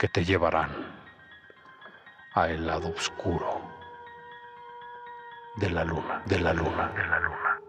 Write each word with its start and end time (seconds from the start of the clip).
que 0.00 0.08
te 0.08 0.24
llevarán 0.24 0.98
a 2.32 2.48
el 2.48 2.66
lado 2.66 2.88
oscuro 2.88 3.70
de 5.56 5.68
la 5.68 5.84
luna, 5.84 6.22
de 6.24 6.38
la 6.38 6.54
luna, 6.54 6.88
de 6.96 7.06
la 7.06 7.20
luna. 7.20 7.60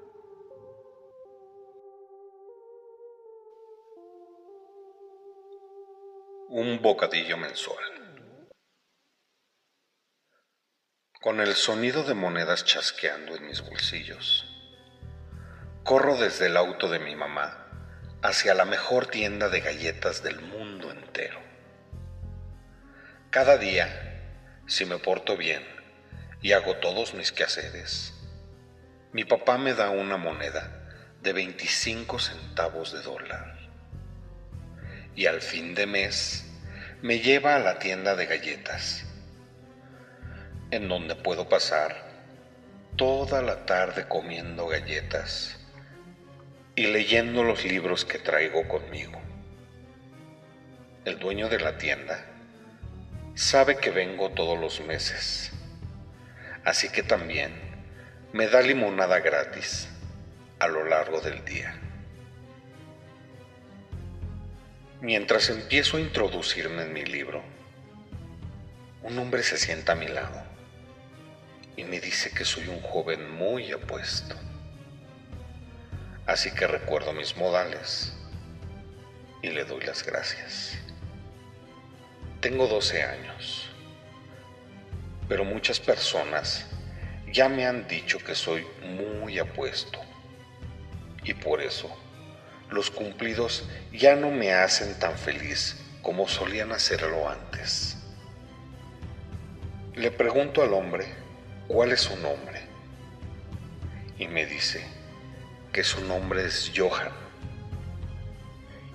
Un 6.48 6.82
bocadillo 6.82 7.36
mensual. 7.36 7.84
Con 11.22 11.42
el 11.42 11.54
sonido 11.56 12.06
de 12.06 12.14
monedas 12.14 12.64
chasqueando 12.64 13.36
en 13.36 13.46
mis 13.46 13.62
bolsillos, 13.62 14.48
corro 15.84 16.16
desde 16.16 16.46
el 16.46 16.56
auto 16.56 16.88
de 16.88 17.00
mi 17.00 17.14
mamá 17.14 17.68
hacia 18.24 18.54
la 18.54 18.64
mejor 18.64 19.08
tienda 19.08 19.50
de 19.50 19.60
galletas 19.60 20.24
del 20.24 20.40
mundo 20.40 20.92
entero. 20.92 21.51
Cada 23.32 23.58
día, 23.58 23.88
si 24.68 24.84
me 24.84 24.98
porto 24.98 25.38
bien 25.38 25.64
y 26.42 26.52
hago 26.52 26.76
todos 26.76 27.14
mis 27.14 27.32
quehaceres, 27.32 28.14
mi 29.14 29.24
papá 29.24 29.58
me 29.58 29.74
da 29.74 29.90
una 29.90 30.18
moneda 30.18 30.92
de 31.22 31.32
25 31.32 32.20
centavos 32.20 32.92
de 32.92 33.02
dólar 33.02 33.56
y 35.16 35.28
al 35.28 35.40
fin 35.40 35.76
de 35.76 35.86
mes 35.86 36.46
me 37.02 37.20
lleva 37.20 37.56
a 37.56 37.60
la 37.60 37.80
tienda 37.80 38.18
de 38.18 38.26
galletas, 38.26 39.06
en 40.70 40.90
donde 40.90 41.16
puedo 41.16 41.48
pasar 41.48 42.12
toda 42.98 43.42
la 43.42 43.66
tarde 43.66 44.10
comiendo 44.10 44.68
galletas 44.68 45.58
y 46.76 46.88
leyendo 46.88 47.46
los 47.46 47.64
libros 47.64 48.04
que 48.04 48.20
traigo 48.20 48.68
conmigo. 48.68 49.22
El 51.06 51.18
dueño 51.18 51.48
de 51.48 51.60
la 51.62 51.78
tienda 51.78 52.31
sabe 53.36 53.78
que 53.78 53.92
vengo 53.92 54.32
todos 54.32 54.60
los 54.60 54.82
meses, 54.82 55.52
así 56.66 56.90
que 56.90 57.04
también 57.04 57.54
me 58.34 58.48
da 58.48 58.62
limonada 58.62 59.20
gratis 59.20 59.90
a 60.60 60.68
lo 60.68 60.86
largo 60.86 61.22
del 61.22 61.44
día. 61.46 61.76
Mientras 65.02 65.50
empiezo 65.50 65.98
a 65.98 66.02
introducirme 66.02 66.84
en 66.84 66.94
mi 66.94 67.04
libro, 67.04 67.44
un 69.02 69.18
hombre 69.18 69.42
se 69.42 69.58
sienta 69.58 69.94
a 69.94 69.96
mi 69.96 70.08
lado 70.08 70.44
y 71.76 71.84
me 71.84 72.00
dice 72.00 72.32
que 72.32 72.46
soy 72.46 72.68
un 72.68 72.82
joven 72.82 73.32
muy 73.32 73.72
apuesto. 73.72 74.36
Así 76.28 76.52
que 76.52 76.68
recuerdo 76.68 77.14
mis 77.14 77.36
modales 77.36 78.14
y 79.42 79.50
le 79.50 79.66
doy 79.66 79.84
las 79.84 80.06
gracias. 80.06 80.78
Tengo 82.42 82.66
12 82.66 83.04
años, 83.04 83.70
pero 85.30 85.46
muchas 85.46 85.80
personas 85.80 86.66
ya 87.32 87.48
me 87.50 87.68
han 87.68 87.88
dicho 87.88 88.18
que 88.18 88.34
soy 88.34 88.66
muy 88.82 89.38
apuesto 89.38 90.00
y 91.24 91.36
por 91.36 91.62
eso 91.62 91.96
los 92.72 92.90
cumplidos 92.90 93.70
ya 93.94 94.16
no 94.16 94.32
me 94.32 94.54
hacen 94.54 94.98
tan 94.98 95.20
feliz 95.20 95.78
como 96.02 96.28
solían 96.28 96.72
hacerlo 96.72 97.30
antes. 97.30 97.98
Le 99.94 100.10
pregunto 100.10 100.64
al 100.64 100.74
hombre 100.74 101.06
cuál 101.68 101.92
es 101.92 102.02
su 102.02 102.18
nombre 102.18 102.60
y 104.18 104.28
me 104.28 104.48
dice 104.48 104.84
que 105.72 105.84
su 105.84 106.04
nombre 106.04 106.44
es 106.44 106.72
Johan 106.76 107.31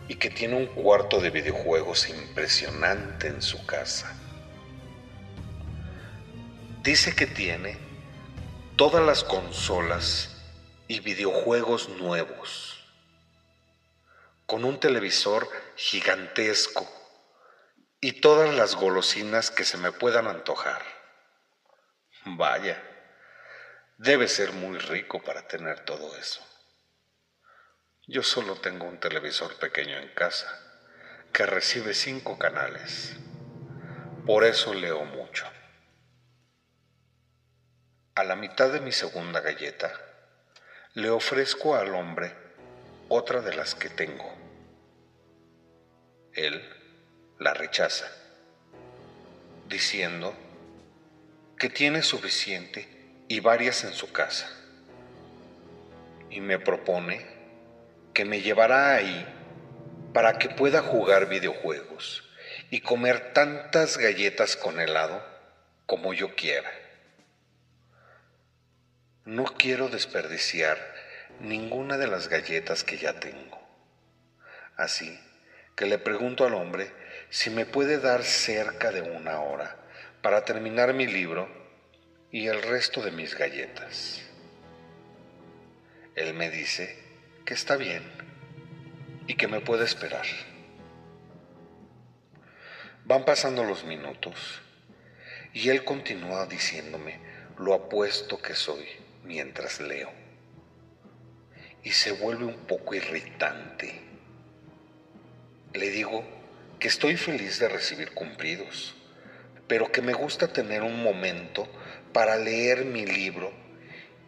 y 0.09 0.17
que 0.17 0.31
tiene 0.31 0.56
un 0.56 0.67
cuarto 0.67 1.21
de 1.21 1.31
videojuegos 1.31 2.09
impresionante 2.09 3.28
en 3.28 3.43
su 3.43 3.65
casa. 3.67 4.15
Dice 6.83 7.15
que 7.15 7.27
tiene 7.27 7.78
todas 8.77 9.05
las 9.05 9.25
consolas 9.25 10.37
y 10.87 11.00
videojuegos 11.00 11.89
nuevos 11.89 12.77
con 14.47 14.65
un 14.65 14.78
televisor 14.78 15.49
gigantesco 15.75 16.88
y 18.00 18.21
todas 18.21 18.55
las 18.55 18.77
golosinas 18.77 19.50
que 19.50 19.65
se 19.65 19.77
me 19.77 19.91
puedan 19.91 20.28
antojar. 20.28 20.83
Vaya, 22.25 22.81
debe 23.99 24.28
ser 24.28 24.53
muy 24.53 24.78
rico 24.78 25.23
para 25.23 25.49
tener 25.49 25.81
todo 25.81 26.17
eso. 26.17 26.41
Yo 28.09 28.22
solo 28.22 28.55
tengo 28.55 28.87
un 28.87 29.00
televisor 29.00 29.59
pequeño 29.59 29.99
en 29.99 30.09
casa 30.15 30.47
que 31.33 31.44
recibe 31.44 31.93
cinco 31.93 32.39
canales. 32.39 33.17
Por 34.25 34.44
eso 34.44 34.75
leo 34.75 35.05
mucho. 35.05 35.44
A 38.15 38.22
la 38.22 38.37
mitad 38.37 38.72
de 38.72 38.81
mi 38.81 38.93
segunda 38.93 39.41
galleta, 39.41 39.93
le 40.94 41.11
ofrezco 41.11 41.75
al 41.75 41.97
hombre 41.97 42.33
otra 43.09 43.41
de 43.41 43.56
las 43.56 43.75
que 43.75 43.89
tengo. 43.91 44.33
Él 46.33 46.62
la 47.41 47.55
rechaza, 47.55 48.06
diciendo 49.69 50.33
que 51.59 51.71
tiene 51.71 52.03
suficiente 52.03 53.25
y 53.27 53.41
varias 53.41 53.83
en 53.83 53.94
su 53.94 54.12
casa, 54.12 54.49
y 56.31 56.41
me 56.41 56.61
propone 56.61 57.36
que 58.16 58.25
me 58.25 58.41
llevará 58.41 58.94
ahí 58.94 59.27
para 60.15 60.38
que 60.38 60.49
pueda 60.49 60.81
jugar 60.81 61.28
videojuegos 61.28 62.25
y 62.71 62.81
comer 62.81 63.34
tantas 63.34 63.99
galletas 63.99 64.56
con 64.56 64.81
helado 64.81 65.22
como 65.84 66.15
yo 66.15 66.34
quiera. 66.34 66.71
No 69.26 69.44
quiero 69.44 69.91
desperdiciar 69.91 70.78
ninguna 71.41 71.99
de 71.99 72.06
las 72.06 72.28
galletas 72.28 72.84
que 72.84 72.97
ya 72.97 73.21
tengo. 73.21 73.60
Así 74.78 75.21
que 75.75 75.84
le 75.84 75.99
pregunto 75.99 76.47
al 76.47 76.55
hombre 76.55 76.91
si 77.28 77.50
me 77.50 77.66
puede 77.66 77.99
dar 77.99 78.25
cerca 78.25 78.93
de 78.93 79.03
una 79.03 79.43
hora 79.43 79.76
para 80.22 80.43
terminar 80.47 80.94
mi 80.94 81.06
libro 81.06 81.50
y 82.31 82.47
el 82.47 82.62
resto 82.62 83.03
de 83.03 83.10
mis 83.10 83.34
galletas. 83.34 84.22
Él 86.15 86.32
me 86.32 86.49
dice 86.49 87.06
que 87.47 87.55
está 87.55 87.77
bien 87.77 88.03
y 89.29 89.34
que 89.34 89.47
me 89.47 89.61
puede 89.61 89.84
esperar. 89.84 90.27
Van 93.05 93.25
pasando 93.25 93.62
los 93.62 93.84
minutos 93.84 94.61
y 95.55 95.69
él 95.69 95.85
continúa 95.85 96.47
diciéndome 96.47 97.21
lo 97.56 97.73
apuesto 97.73 98.43
que 98.43 98.56
soy 98.56 98.85
mientras 99.25 99.81
leo 99.81 100.11
y 101.85 101.93
se 101.93 102.11
vuelve 102.11 102.47
un 102.47 102.67
poco 102.67 102.97
irritante. 102.97 104.03
Le 105.73 105.89
digo 105.91 106.25
que 106.81 106.89
estoy 106.89 107.17
feliz 107.17 107.61
de 107.61 107.69
recibir 107.69 108.11
cumplidos, 108.11 108.97
pero 109.69 109.93
que 109.93 110.03
me 110.03 110.15
gusta 110.15 110.53
tener 110.53 110.82
un 110.82 111.00
momento 111.00 111.69
para 112.12 112.37
leer 112.38 112.85
mi 112.85 113.06
libro 113.06 113.53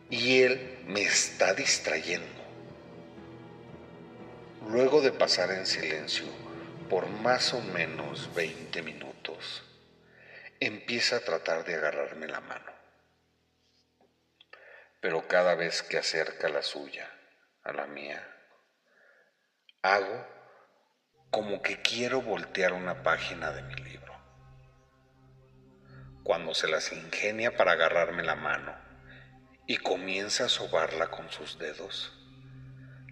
y 0.08 0.42
él 0.42 0.78
me 0.87 1.02
está 1.02 1.52
distrayendo. 1.52 2.38
Luego 4.66 5.00
de 5.00 5.12
pasar 5.12 5.50
en 5.52 5.66
silencio 5.66 6.26
por 6.90 7.08
más 7.08 7.55
o 7.55 7.60
menos 7.60 8.34
20 8.34 8.82
minutos, 8.82 9.62
empieza 10.60 11.16
a 11.16 11.20
tratar 11.20 11.64
de 11.64 11.76
agarrarme 11.76 12.26
la 12.26 12.40
mano. 12.40 12.72
Pero 15.00 15.28
cada 15.28 15.55
vez 15.55 15.82
que 15.82 15.99
acerca 15.99 16.49
la 16.49 16.62
suya, 16.62 17.08
a 17.62 17.72
la 17.72 17.87
mía. 17.87 18.26
Hago 19.82 20.26
como 21.31 21.62
que 21.62 21.81
quiero 21.82 22.22
voltear 22.22 22.72
una 22.72 23.02
página 23.02 23.52
de 23.52 23.62
mi 23.62 23.75
libro. 23.75 24.14
Cuando 26.25 26.54
se 26.54 26.66
las 26.66 26.93
ingenia 26.93 27.56
para 27.56 27.72
agarrarme 27.72 28.22
la 28.22 28.34
mano 28.34 28.75
y 29.66 29.76
comienza 29.76 30.46
a 30.46 30.49
sobarla 30.49 31.11
con 31.11 31.31
sus 31.31 31.58
dedos, 31.58 32.17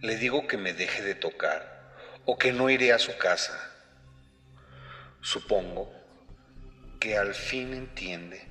le 0.03 0.17
digo 0.17 0.47
que 0.47 0.59
me 0.59 0.73
deje 0.73 1.03
de 1.03 1.15
tocar 1.15 1.95
o 2.27 2.37
que 2.37 2.53
no 2.53 2.69
iré 2.69 2.93
a 2.93 2.99
su 2.99 3.17
casa. 3.17 3.73
Supongo 5.23 5.91
que 7.01 7.17
al 7.17 7.35
fin 7.35 7.73
entiende 7.73 8.47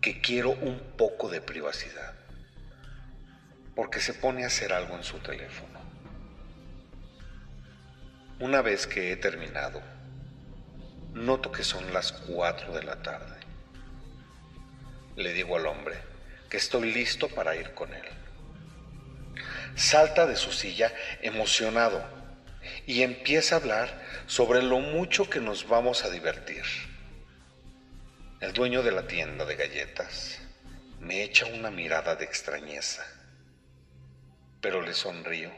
que 0.00 0.20
quiero 0.20 0.50
un 0.50 0.78
poco 0.96 1.28
de 1.28 1.40
privacidad, 1.40 2.14
porque 3.74 4.00
se 4.00 4.14
pone 4.14 4.44
a 4.44 4.46
hacer 4.46 4.72
algo 4.72 4.96
en 4.96 5.02
su 5.02 5.18
teléfono. 5.18 5.78
Una 8.40 8.62
vez 8.62 8.86
que 8.86 9.10
he 9.10 9.16
terminado, 9.16 9.82
noto 11.12 11.50
que 11.50 11.64
son 11.64 11.92
las 11.92 12.12
4 12.12 12.72
de 12.72 12.82
la 12.84 13.02
tarde. 13.02 13.36
Le 15.16 15.32
digo 15.32 15.56
al 15.56 15.66
hombre 15.66 15.96
que 16.48 16.56
estoy 16.56 16.92
listo 16.92 17.28
para 17.28 17.56
ir 17.56 17.74
con 17.74 17.92
él. 17.92 18.04
Salta 19.74 20.26
de 20.26 20.36
su 20.36 20.52
silla 20.52 20.92
emocionado 21.22 22.04
y 22.86 23.02
empieza 23.02 23.54
a 23.54 23.58
hablar 23.58 24.02
sobre 24.26 24.62
lo 24.62 24.80
mucho 24.80 25.28
que 25.30 25.40
nos 25.40 25.68
vamos 25.68 26.04
a 26.04 26.10
divertir. 26.10 26.64
El 28.40 28.52
dueño 28.52 28.82
de 28.82 28.92
la 28.92 29.06
tienda 29.06 29.44
de 29.44 29.56
galletas 29.56 30.38
me 31.00 31.22
echa 31.22 31.46
una 31.46 31.70
mirada 31.70 32.16
de 32.16 32.24
extrañeza, 32.24 33.06
pero 34.60 34.82
le 34.82 34.94
sonrío 34.94 35.50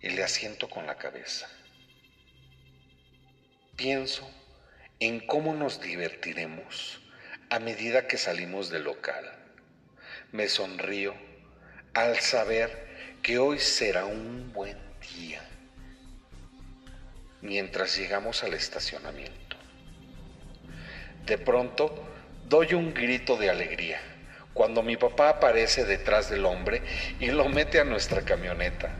y 0.00 0.10
le 0.10 0.22
asiento 0.22 0.68
con 0.68 0.86
la 0.86 0.96
cabeza. 0.96 1.48
Pienso 3.76 4.28
en 5.00 5.20
cómo 5.20 5.54
nos 5.54 5.80
divertiremos 5.80 7.00
a 7.50 7.58
medida 7.58 8.06
que 8.06 8.18
salimos 8.18 8.70
del 8.70 8.84
local. 8.84 9.24
Me 10.32 10.48
sonrío 10.48 11.14
al 11.94 12.18
saber 12.18 12.97
que 13.22 13.38
hoy 13.38 13.58
será 13.58 14.04
un 14.04 14.52
buen 14.52 14.76
día 15.14 15.42
mientras 17.40 17.96
llegamos 17.96 18.42
al 18.42 18.54
estacionamiento. 18.54 19.56
De 21.24 21.38
pronto 21.38 22.04
doy 22.48 22.74
un 22.74 22.94
grito 22.94 23.36
de 23.36 23.50
alegría 23.50 24.00
cuando 24.54 24.82
mi 24.82 24.96
papá 24.96 25.28
aparece 25.28 25.84
detrás 25.84 26.30
del 26.30 26.44
hombre 26.46 26.82
y 27.20 27.26
lo 27.26 27.48
mete 27.48 27.80
a 27.80 27.84
nuestra 27.84 28.22
camioneta. 28.22 28.90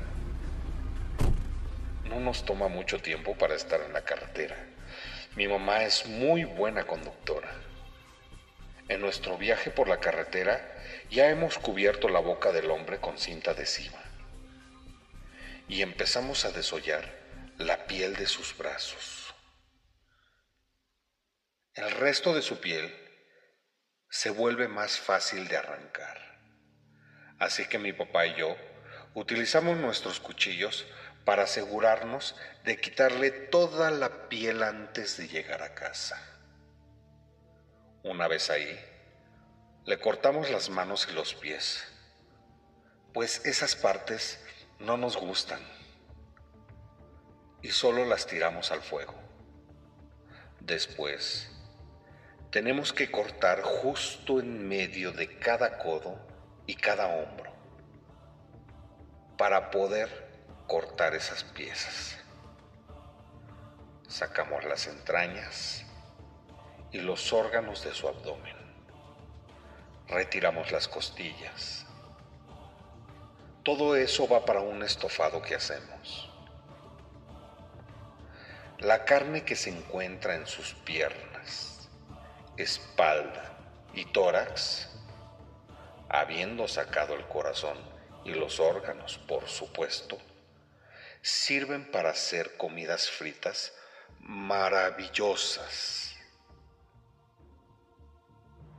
No 2.05 2.21
nos 2.21 2.45
toma 2.45 2.69
mucho 2.69 3.01
tiempo 3.01 3.37
para 3.37 3.55
estar 3.55 3.81
en 3.81 3.93
la 3.93 4.03
carretera. 4.03 4.57
Mi 5.37 5.49
mamá 5.49 5.85
es 5.85 6.07
muy 6.07 6.45
buena 6.45 6.85
conductora. 6.85 7.51
En 8.89 9.01
nuestro 9.01 9.37
viaje 9.37 9.71
por 9.71 9.89
la 9.89 9.99
carretera 9.99 10.75
ya 11.11 11.29
hemos 11.29 11.59
cubierto 11.59 12.09
la 12.09 12.21
boca 12.21 12.53
del 12.53 12.71
hombre 12.71 12.99
con 12.99 13.19
cinta 13.19 13.51
adhesiva 13.51 14.08
y 15.69 15.83
empezamos 15.83 16.45
a 16.47 16.51
desollar 16.51 17.05
la 17.59 17.87
piel 17.87 18.17
de 18.17 18.27
sus 18.27 18.57
brazos. 18.57 19.35
El 21.75 21.91
resto 21.91 22.35
de 22.35 22.43
su 22.43 22.59
piel 22.59 22.93
se 24.09 24.31
vuelve 24.31 24.67
más 24.67 24.99
fácil 24.99 25.47
de 25.47 25.59
arrancar. 25.59 26.19
Así 27.39 27.67
que 27.67 27.79
mi 27.79 27.93
papá 27.93 28.27
y 28.27 28.37
yo 28.37 28.57
utilizamos 29.15 29.77
nuestros 29.77 30.19
cuchillos 30.19 30.87
para 31.25 31.43
asegurarnos 31.43 32.35
de 32.65 32.81
quitarle 32.81 33.31
toda 33.31 33.91
la 33.91 34.29
piel 34.29 34.63
antes 34.63 35.19
de 35.19 35.29
llegar 35.29 35.63
a 35.63 35.75
casa. 35.75 36.21
Una 38.03 38.27
vez 38.29 38.49
ahí, 38.49 38.81
le 39.85 40.01
cortamos 40.01 40.51
las 40.51 40.71
manos 40.71 41.07
y 41.11 41.13
los 41.13 41.35
pies, 41.35 41.85
pues 43.13 43.45
esas 43.45 43.77
partes 43.77 44.41
no 44.81 44.97
nos 44.97 45.17
gustan 45.17 45.61
y 47.63 47.71
solo 47.71 48.05
las 48.05 48.27
tiramos 48.27 48.71
al 48.71 48.81
fuego. 48.81 49.15
Después, 50.61 51.51
tenemos 52.51 52.93
que 52.93 53.11
cortar 53.11 53.63
justo 53.63 54.41
en 54.41 54.69
medio 54.69 55.13
de 55.13 55.39
cada 55.39 55.79
codo 55.79 56.19
y 56.67 56.75
cada 56.75 57.09
hombro 57.09 57.53
para 59.37 59.71
poder 59.71 60.29
cortar 60.67 61.15
esas 61.15 61.45
piezas. 61.45 62.19
Sacamos 64.09 64.65
las 64.65 64.87
entrañas 64.87 65.85
y 66.93 67.01
los 67.01 67.33
órganos 67.33 67.85
de 67.85 67.95
su 67.95 68.09
abdomen. 68.09 68.57
Retiramos 70.09 70.73
las 70.73 70.89
costillas. 70.89 71.88
Todo 73.69 73.97
eso 73.97 74.27
va 74.27 74.47
para 74.47 74.63
un 74.63 74.83
estofado 74.83 75.43
que 75.43 75.55
hacemos. 75.55 76.31
La 78.79 79.05
carne 79.05 79.45
que 79.45 79.57
se 79.57 79.69
encuentra 79.69 80.37
en 80.37 80.47
sus 80.47 80.73
piernas, 80.73 81.91
espalda 82.57 83.59
y 83.93 84.07
tórax, 84.07 84.89
habiendo 86.09 86.67
sacado 86.67 87.13
el 87.13 87.27
corazón 87.27 87.77
y 88.25 88.31
los 88.31 88.59
órganos, 88.59 89.19
por 89.19 89.47
supuesto, 89.47 90.17
sirven 91.21 91.91
para 91.91 92.09
hacer 92.09 92.57
comidas 92.57 93.11
fritas 93.11 93.75
maravillosas. 94.21 96.17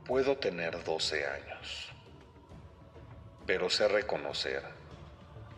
Puedo 0.04 0.36
tener 0.36 0.82
12 0.82 1.26
años, 1.28 1.92
pero 3.50 3.68
sé 3.68 3.88
reconocer 3.88 4.62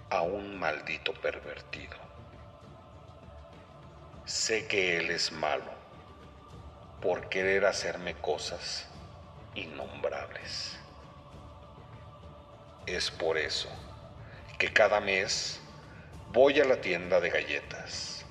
a 0.09 0.23
un 0.23 0.59
maldito 0.59 1.13
pervertido. 1.13 1.95
Sé 4.25 4.67
que 4.67 4.97
él 4.97 5.11
es 5.11 5.31
malo 5.31 5.71
por 7.03 7.29
querer 7.29 7.67
hacerme 7.67 8.15
cosas 8.15 8.89
innombrables. 9.55 10.79
Es 12.87 13.11
por 13.11 13.37
eso 13.37 13.69
que 14.59 14.73
cada 14.73 14.99
mes 14.99 15.61
Voy 16.33 16.59
a 16.61 16.65
la 16.65 16.81
tienda 16.81 17.21
de 17.21 17.29
galletas. 17.29 18.25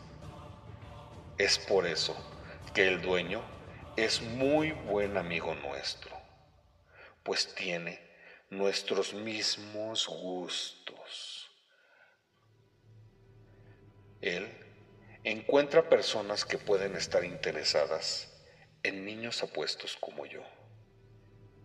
Es 1.37 1.59
por 1.59 1.85
eso 1.85 2.17
que 2.73 2.87
el 2.87 2.99
dueño 2.99 3.43
es 3.95 4.23
muy 4.23 4.71
buen 4.71 5.17
amigo 5.17 5.53
nuestro, 5.53 6.17
pues 7.21 7.53
tiene 7.53 8.10
nuestros 8.51 9.13
mismos 9.13 10.07
gustos. 10.07 11.49
Él 14.19 14.51
encuentra 15.23 15.87
personas 15.87 16.43
que 16.43 16.57
pueden 16.57 16.97
estar 16.97 17.23
interesadas 17.23 18.29
en 18.83 19.05
niños 19.05 19.41
apuestos 19.41 19.95
como 19.95 20.25
yo 20.25 20.43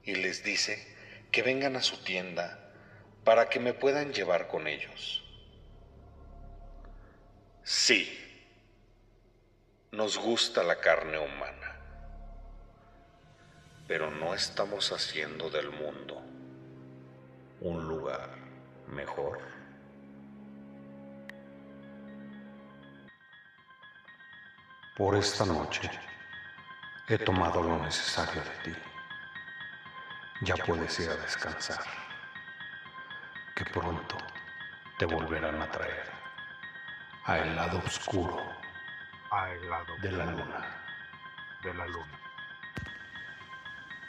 y 0.05 0.15
les 0.15 0.45
dice 0.45 0.97
que 1.33 1.43
vengan 1.43 1.75
a 1.75 1.83
su 1.83 1.97
tienda 2.05 2.73
para 3.25 3.49
que 3.49 3.59
me 3.59 3.75
puedan 3.75 4.13
llevar 4.13 4.47
con 4.47 4.69
ellos. 4.69 5.25
Sí, 7.65 8.17
nos 9.91 10.17
gusta 10.19 10.63
la 10.63 10.79
carne 10.79 11.19
humana, 11.19 11.81
pero 13.89 14.13
no 14.13 14.35
estamos 14.35 14.93
haciendo 14.93 15.51
del 15.51 15.73
mundo 15.73 16.36
un 17.61 17.89
lugar 17.89 18.31
mejor. 18.89 19.39
Por 24.97 25.15
esta 25.15 25.45
noche 25.45 25.91
he 27.09 27.19
tomado 27.19 27.63
lo 27.63 27.79
necesario 27.79 28.43
de 28.43 28.71
ti. 28.73 28.79
Ya 30.43 30.55
puedes 30.57 30.99
ir 31.01 31.11
a 31.11 31.17
descansar, 31.17 31.85
que 33.55 33.65
pronto 33.65 34.17
te 34.99 35.07
volverán 35.07 35.61
a 35.63 35.71
traer 35.71 36.11
al 37.25 37.57
lado 37.57 37.79
oscuro 37.79 38.57
al 39.31 39.69
lado 39.69 39.97
de 40.01 40.13
la 40.13 40.27
luna. 40.27 40.67
de 41.63 41.75
la 41.75 41.87
luna. 41.87 42.26